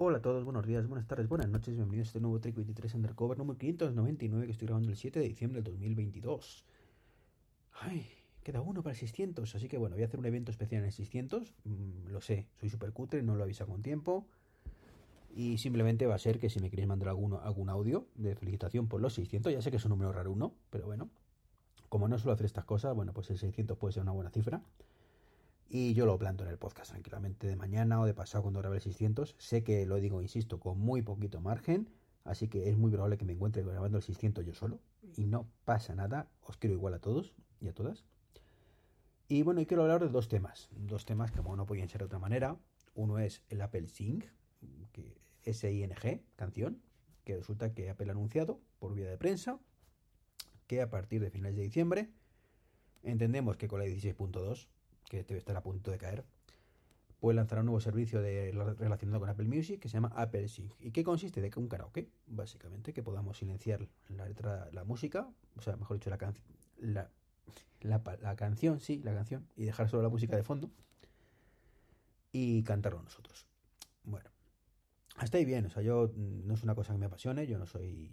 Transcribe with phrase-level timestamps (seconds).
[0.00, 2.94] Hola a todos, buenos días, buenas tardes, buenas noches, bienvenidos a este nuevo Trick 23
[2.94, 6.64] Undercover número 599 que estoy grabando el 7 de diciembre del 2022.
[7.80, 8.06] Ay,
[8.44, 10.86] queda uno para el 600, así que bueno, voy a hacer un evento especial en
[10.86, 14.24] el 600, mm, lo sé, soy súper cutre, no lo avisa con tiempo.
[15.34, 19.00] Y simplemente va a ser que si me queréis mandar algún audio de felicitación por
[19.00, 21.10] los 600, ya sé que es un número raro uno, pero bueno,
[21.88, 24.62] como no suelo hacer estas cosas, bueno, pues el 600 puede ser una buena cifra.
[25.68, 28.76] Y yo lo planto en el podcast tranquilamente de mañana o de pasado cuando grabe
[28.76, 29.36] el 600.
[29.38, 31.90] Sé que lo digo, insisto, con muy poquito margen.
[32.24, 34.80] Así que es muy probable que me encuentre grabando el 600 yo solo.
[35.16, 36.30] Y no pasa nada.
[36.42, 38.04] Os quiero igual a todos y a todas.
[39.28, 40.70] Y bueno, y quiero hablar de dos temas.
[40.72, 42.56] Dos temas que como no podían ser de otra manera.
[42.94, 44.24] Uno es el Apple Sing,
[44.92, 46.80] que S-I-N-G, canción,
[47.24, 49.60] que resulta que Apple ha anunciado por vía de prensa
[50.68, 52.10] que a partir de finales de diciembre
[53.02, 54.68] entendemos que con la 16.2
[55.08, 56.24] que debe estar a punto de caer,
[57.20, 60.72] pues lanzará un nuevo servicio de, relacionado con Apple Music que se llama Apple Sync.
[60.80, 61.40] ¿Y qué consiste?
[61.40, 65.96] De que un karaoke, básicamente, que podamos silenciar la letra, la música, o sea, mejor
[65.96, 66.44] dicho, la, canción
[66.78, 67.10] la,
[67.80, 70.70] la, canción, sí, la canción, y dejar solo la música de fondo
[72.30, 73.46] y cantarlo nosotros.
[74.04, 74.30] Bueno,
[75.16, 77.58] hasta ahí bien, o sea, yo mm, no es una cosa que me apasione, yo
[77.58, 78.12] no soy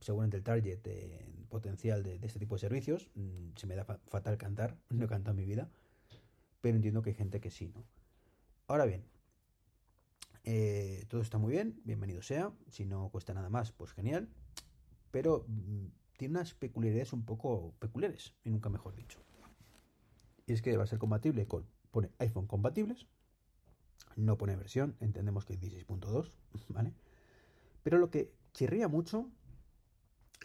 [0.00, 0.80] seguramente el target
[1.50, 5.08] potencial de, de, este tipo de servicios, mm, se me da fatal cantar, no he
[5.08, 5.68] cantado en mi vida
[6.62, 7.84] pero entiendo que hay gente que sí, ¿no?
[8.68, 9.04] Ahora bien,
[10.44, 14.28] eh, todo está muy bien, bienvenido sea, si no cuesta nada más, pues genial,
[15.10, 19.20] pero mm, tiene unas peculiaridades un poco peculiares, y nunca mejor dicho.
[20.46, 23.06] Y es que va a ser compatible con, pone iPhone compatibles,
[24.16, 26.30] no pone versión, entendemos que es 16.2,
[26.68, 26.94] ¿vale?
[27.82, 29.28] Pero lo que chirría mucho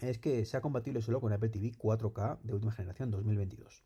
[0.00, 3.84] es que sea compatible solo con Apple TV 4K de última generación 2022.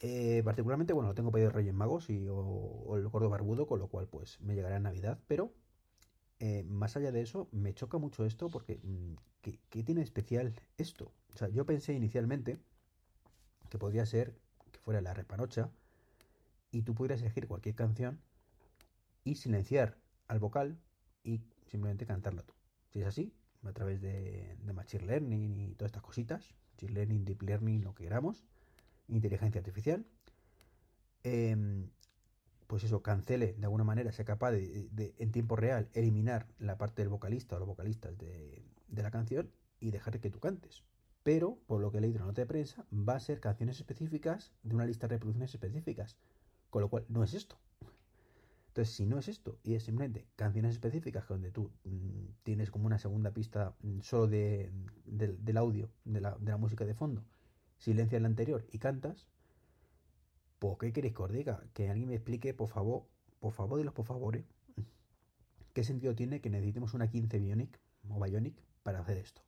[0.00, 3.88] Eh, particularmente, bueno, lo tengo pedido Reyes Magos y, o, el gordo barbudo, con lo
[3.88, 5.54] cual pues me llegará en Navidad, pero
[6.38, 10.54] eh, más allá de eso, me choca mucho esto porque mm, ¿qué, ¿qué, tiene especial
[10.76, 11.12] esto?
[11.34, 12.58] O sea, yo pensé inicialmente
[13.70, 14.34] que podría ser
[14.70, 15.70] que fuera la repanocha
[16.70, 18.20] y tú pudieras elegir cualquier canción
[19.24, 19.96] y silenciar
[20.28, 20.78] al vocal
[21.24, 22.54] y simplemente cantarla tú.
[22.92, 23.32] Si es así,
[23.64, 27.94] a través de, de Machine Learning y todas estas cositas, Machine Learning, Deep Learning, lo
[27.94, 28.44] que queramos,
[29.08, 30.04] inteligencia artificial,
[31.22, 31.88] em,
[32.66, 37.02] pues eso, cancele de alguna manera, sea capaz de, en tiempo real eliminar la parte
[37.02, 39.50] del vocalista o los vocalistas de, la canción
[39.80, 40.84] y dejar que tú cantes.
[41.22, 43.78] Pero, por lo que he leído en la nota de prensa, va a ser canciones
[43.78, 46.16] específicas de una lista de reproducciones específicas.
[46.70, 47.58] Con lo cual, no es esto.
[48.68, 52.86] Entonces, si no es esto y es simplemente canciones específicas donde tú mm, tienes como
[52.86, 54.70] una segunda pista mm, solo de,
[55.06, 57.24] del audio, de la, de la música de fondo,
[57.78, 59.28] silencia el anterior y cantas,
[60.58, 61.62] pues ¿qué queréis que os diga?
[61.74, 63.04] Que alguien me explique, por favor,
[63.40, 64.42] por favor, los por favor,
[65.72, 69.42] ¿qué sentido tiene que necesitemos una 15 Bionic o Bionic para hacer esto?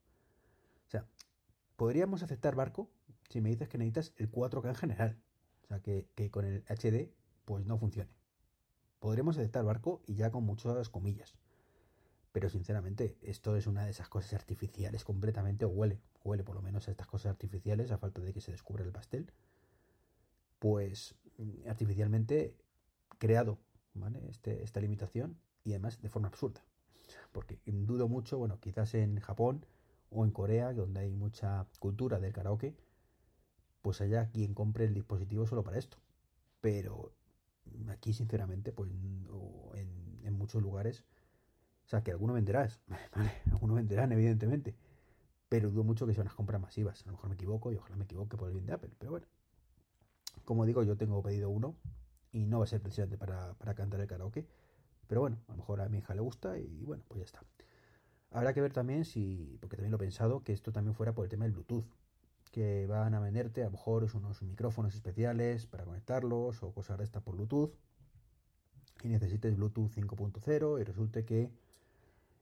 [0.86, 1.06] O sea,
[1.76, 2.90] podríamos aceptar barco
[3.28, 5.18] si me dices que necesitas el 4K en general.
[5.64, 7.12] O sea, que, que con el HD
[7.44, 8.10] pues no funcione.
[9.00, 11.34] Podríamos aceptar barco y ya con muchas comillas.
[12.38, 16.62] Pero sinceramente, esto es una de esas cosas artificiales completamente, o huele, huele por lo
[16.62, 19.32] menos a estas cosas artificiales, a falta de que se descubra el pastel,
[20.60, 22.54] pues mm, artificialmente
[23.18, 23.58] creado,
[23.94, 24.24] ¿vale?
[24.28, 26.62] Este, esta limitación y además de forma absurda.
[27.32, 29.66] Porque dudo mucho, bueno, quizás en Japón
[30.08, 32.76] o en Corea, donde hay mucha cultura del karaoke,
[33.82, 35.98] pues haya quien compre el dispositivo solo para esto.
[36.60, 37.12] Pero
[37.88, 41.04] aquí, sinceramente, pues en, en muchos lugares
[41.88, 42.82] o sea, que algunos venderás,
[43.16, 43.32] ¿vale?
[43.50, 44.76] Algunos venderán, evidentemente.
[45.48, 47.00] Pero dudo mucho que sean unas compras masivas.
[47.00, 48.90] A lo mejor me equivoco y ojalá me equivoque por el bien de Apple.
[48.98, 49.26] Pero bueno,
[50.44, 51.76] como digo, yo tengo pedido uno
[52.30, 54.46] y no va a ser precisamente para, para cantar el karaoke.
[55.06, 57.42] Pero bueno, a lo mejor a mi hija le gusta y bueno, pues ya está.
[58.32, 61.24] Habrá que ver también si, porque también lo he pensado, que esto también fuera por
[61.24, 61.86] el tema del Bluetooth.
[62.52, 67.04] Que van a venderte a lo mejor unos micrófonos especiales para conectarlos o cosas de
[67.04, 67.72] estas por Bluetooth.
[69.02, 71.50] Y necesites Bluetooth 5.0 y resulte que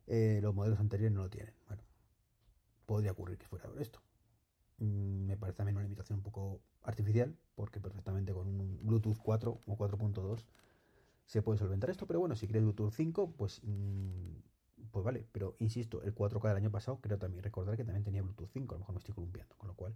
[0.07, 1.55] eh, los modelos anteriores no lo tienen.
[1.67, 1.83] Bueno,
[2.87, 4.01] podría ocurrir que fuera esto.
[4.79, 9.61] Mm, me parece también una limitación un poco artificial, porque perfectamente con un Bluetooth 4
[9.67, 10.47] o 4.2
[11.27, 15.27] se puede solventar esto, pero bueno, si quieres Bluetooth 5, pues, mm, pues vale.
[15.33, 18.75] Pero insisto, el 4K del año pasado creo también recordar que también tenía Bluetooth 5,
[18.75, 19.95] a lo mejor me estoy columpiando, con lo cual,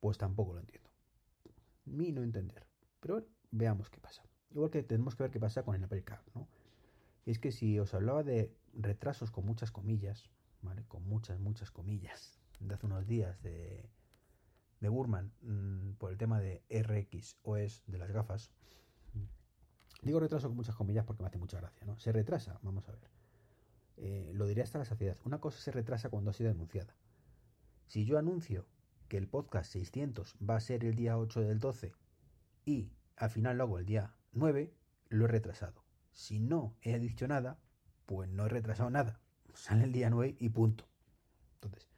[0.00, 0.90] pues tampoco lo entiendo.
[1.84, 2.66] Mi no entender.
[3.00, 4.24] Pero bueno, veamos qué pasa.
[4.50, 6.48] Igual que tenemos que ver qué pasa con el Apple Car, ¿no?
[7.26, 10.30] es que si os hablaba de retrasos con muchas comillas,
[10.62, 10.84] ¿vale?
[10.86, 13.90] Con muchas, muchas comillas, de hace unos días de,
[14.80, 18.50] de Burman mm, por el tema de RX OS de las gafas,
[20.02, 21.96] Digo retraso con muchas comillas porque me hace mucha gracia, ¿no?
[22.00, 23.08] Se retrasa, vamos a ver.
[23.98, 25.16] Eh, lo diré hasta la saciedad.
[25.24, 26.96] Una cosa se retrasa cuando ha sido anunciada.
[27.86, 28.66] Si yo anuncio
[29.08, 31.92] que el podcast 600 va a ser el día 8 del 12
[32.64, 34.74] y al final lo hago el día 9,
[35.08, 35.84] lo he retrasado.
[36.10, 37.60] Si no he dicho nada,
[38.12, 39.18] pues no he retrasado nada.
[39.54, 40.86] Sale el día 9 y punto.
[41.54, 41.88] Entonces,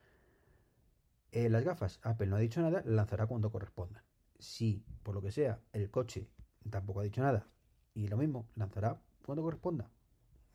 [1.33, 4.01] eh, las gafas, Apple no ha dicho nada, lanzará cuando correspondan.
[4.39, 6.29] Si, por lo que sea, el coche
[6.69, 7.49] tampoco ha dicho nada,
[7.93, 9.89] y lo mismo, lanzará cuando corresponda.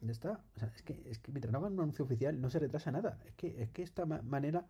[0.00, 0.42] Ya está.
[0.74, 3.18] es que, es que mientras no hagan un anuncio oficial no se retrasa nada.
[3.26, 4.66] Es que, es que esta manera,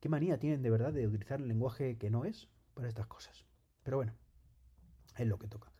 [0.00, 3.44] qué manía tienen de verdad de utilizar el lenguaje que no es para estas cosas.
[3.84, 4.14] Pero bueno,
[5.16, 5.70] es lo que toca.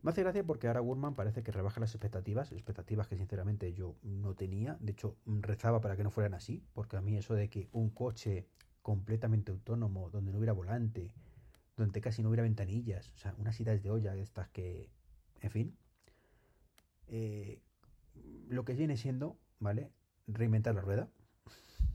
[0.00, 3.96] Me hace gracia porque ahora Gurman parece que rebaja las expectativas, expectativas que sinceramente yo
[4.02, 4.76] no tenía.
[4.80, 7.90] De hecho, rezaba para que no fueran así, porque a mí eso de que un
[7.90, 8.46] coche
[8.80, 11.12] completamente autónomo, donde no hubiera volante,
[11.76, 14.88] donde casi no hubiera ventanillas, o sea, unas idas de olla estas que,
[15.40, 15.76] en fin,
[17.08, 17.60] eh,
[18.48, 19.90] lo que viene siendo, ¿vale?
[20.28, 21.10] Reinventar la rueda,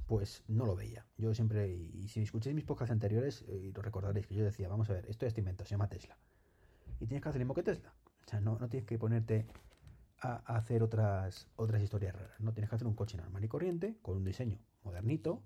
[0.08, 1.06] pues no lo veía.
[1.18, 4.94] Yo siempre, y si escucháis mis podcasts anteriores, eh, recordaréis que yo decía, vamos a
[4.94, 6.18] ver, esto ya está inventado, se llama Tesla
[7.04, 7.94] y tienes que hacer lo mismo que Tesla.
[8.26, 9.46] O sea, no, no tienes que ponerte
[10.22, 12.40] a, hacer otras, otras historias raras.
[12.40, 15.44] No tienes que hacer un coche normal y corriente, con un diseño modernito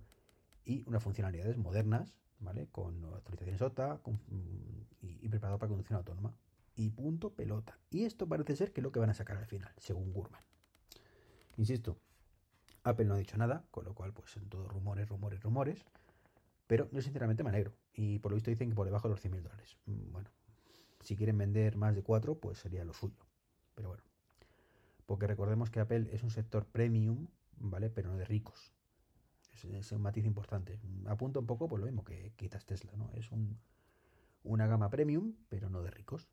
[0.63, 2.68] y unas funcionalidades modernas, ¿vale?
[2.68, 4.00] Con actualizaciones OTA
[5.01, 6.36] y, preparado para conducción autónoma.
[6.75, 7.80] Y punto pelota.
[7.89, 10.44] Y esto parece ser que es lo que van a sacar al final, según Gurman.
[11.56, 11.98] Insisto,
[12.83, 15.83] Apple no ha dicho nada, con lo cual, pues son todos rumores, rumores, rumores.
[16.68, 17.74] Pero yo sinceramente me alegro.
[17.95, 19.75] Y por lo visto dicen que por debajo de los 100 mil dólares.
[19.88, 20.30] Mm, bueno,
[21.07, 23.25] si quieren vender más de 4, pues sería lo suyo.
[23.75, 24.04] Pero bueno.
[25.06, 27.89] Porque recordemos que Apple es un sector premium, ¿vale?
[27.89, 28.74] Pero no de ricos.
[29.54, 30.81] Es, un matiz importante.
[31.06, 33.09] Apunta un poco por lo mismo que quizás Tesla, ¿no?
[33.13, 33.57] Es un,
[34.44, 36.27] una gama premium, pero no de ricos.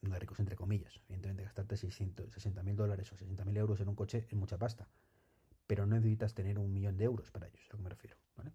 [0.00, 0.96] No de ricos entre comillas.
[1.04, 4.88] Evidentemente gastarte 660 mil dólares o 60 mil euros en un coche es mucha pasta.
[5.68, 7.90] Pero no necesitas tener un millón de euros para ello, es a lo que me
[7.90, 8.16] refiero.
[8.36, 8.50] ¿vale?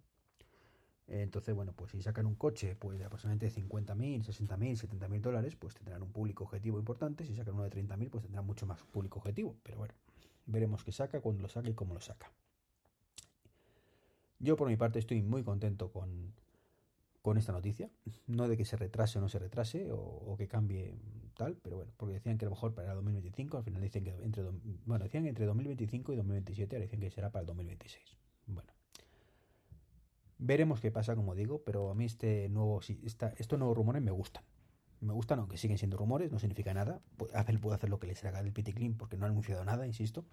[1.08, 5.74] Entonces, bueno, pues si sacan un coche pues de aproximadamente 50.000, 60.000, 70.000 dólares, pues
[5.74, 7.24] tendrán un público objetivo importante.
[7.24, 9.56] Si sacan uno de 30.000, pues tendrán mucho más público objetivo.
[9.62, 9.94] Pero bueno,
[10.46, 12.30] veremos qué saca, cuándo lo saca y cómo lo saca.
[14.38, 16.34] Yo por mi parte estoy muy contento con,
[17.22, 17.90] con esta noticia.
[18.26, 20.94] No de que se retrase o no se retrase o, que cambie
[21.36, 24.04] tal, pero bueno, porque decían que a lo mejor para el 2025, al final dicen
[24.04, 24.44] que entre,
[24.84, 28.16] bueno, decían entre 2025 y 2027, ahora dicen que será para el 2026.
[28.46, 28.70] Bueno,
[30.38, 34.12] Veremos qué pasa, como digo, pero a mí este nuevo, esta, estos nuevos rumores me
[34.12, 34.44] gustan.
[35.00, 37.00] Me gustan, aunque siguen siendo rumores, no significa nada.
[37.34, 39.86] Apple puede hacer lo que les haga del pity clean porque no ha anunciado nada,
[39.86, 40.24] insisto.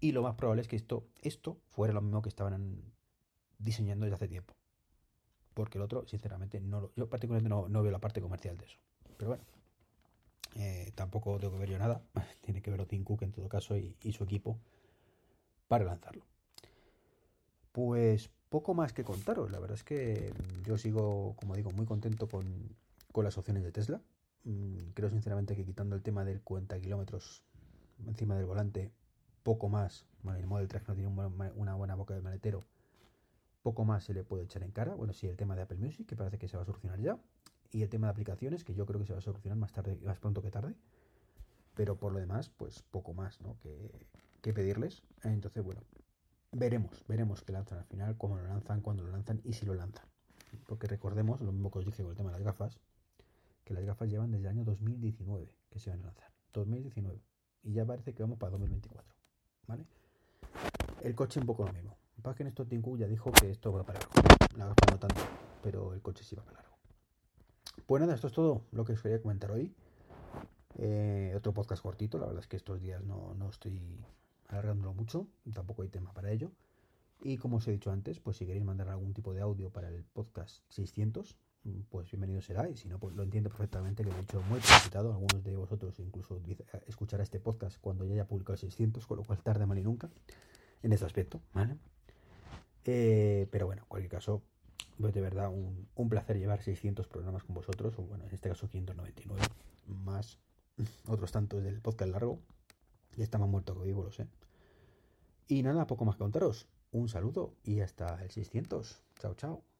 [0.00, 2.82] Y lo más probable es que esto, esto fuera lo mismo que estaban
[3.58, 4.54] diseñando desde hace tiempo.
[5.54, 8.78] Porque el otro, sinceramente, no lo, yo particularmente no, veo la parte comercial de eso.
[9.16, 9.44] Pero bueno,
[10.56, 12.02] eh, tampoco tengo que ver yo nada.
[12.42, 14.58] Tiene que verlo Tim Cook en todo caso y su equipo
[15.68, 16.26] para lanzarlo.
[17.72, 19.50] Pues poco más que contaros.
[19.50, 20.32] La verdad es que
[20.64, 22.44] yo sigo, como digo, muy contento con,
[23.16, 24.00] las opciones de Tesla.
[24.44, 27.42] Mm, creo sinceramente que quitando el tema del 40 kilómetros
[28.06, 28.92] encima del volante,
[29.42, 31.08] poco más, bueno, el Model 3 no tiene
[31.56, 32.62] una buena boca de maletero,
[33.64, 34.94] poco más se le puede echar en cara.
[34.94, 37.18] Bueno, sí, el tema de Apple Music, que parece que se va a solucionar ya,
[37.72, 39.98] y el tema de aplicaciones, que yo creo que se va a solucionar más tarde,
[40.04, 40.76] más pronto que tarde.
[41.74, 43.56] Pero por lo demás, pues poco más, ¿no?
[43.64, 43.90] Que,
[44.42, 45.02] que pedirles.
[45.24, 45.80] Entonces, bueno,
[46.54, 49.74] veremos, veremos qué lanzan al final, cómo lo lanzan, cuándo lo lanzan y si lo
[49.74, 50.06] lanzan.
[50.66, 52.78] Porque recordemos, lo mismo que os dije con el tema de las gafas,
[53.64, 56.30] que las gafas llevan desde el año 2019 que se van a lanzar.
[56.52, 57.20] 2019.
[57.64, 59.12] Y ya parece que vamos para 2024.
[59.66, 59.84] ¿Vale?
[61.02, 61.96] El coche un poco lo mismo.
[62.22, 64.14] Para que en esto Tinku ya dijo que esto va para largo.
[64.56, 65.20] La gafa no tanto,
[65.62, 66.76] pero el coche sí va para largo.
[67.86, 69.74] Pues nada, esto es todo lo que os quería comentar hoy.
[70.76, 74.03] Eh, otro podcast cortito, la verdad es que estos días no, no estoy
[74.48, 76.50] alargándolo mucho, tampoco hay tema para ello.
[77.22, 79.88] Y como os he dicho antes, pues si queréis mandar algún tipo de audio para
[79.88, 81.36] el podcast 600,
[81.88, 82.68] pues bienvenido será.
[82.68, 85.12] Y si no, pues lo entiendo perfectamente que he hecho muy solicitado.
[85.12, 86.40] Algunos de vosotros incluso
[86.86, 89.82] escuchará este podcast cuando ya haya publicado el 600, con lo cual tarde mal y
[89.82, 90.10] nunca
[90.82, 91.76] en ese aspecto, ¿vale?
[92.84, 94.42] Eh, pero bueno, en cualquier caso,
[95.00, 98.50] pues de verdad un, un, placer llevar 600 programas con vosotros, o bueno, en este
[98.50, 99.42] caso 599,
[99.86, 100.38] más
[101.06, 102.38] otros tantos del podcast largo.
[103.16, 104.26] Y está más muerto que vivo, lo sé.
[105.48, 106.68] Y nada, poco más que contaros.
[106.92, 109.02] Un saludo y hasta el 600.
[109.18, 109.73] Chao, chao.